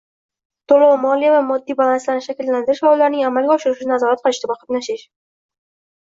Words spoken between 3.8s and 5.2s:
nazorat qilishda qatnashish;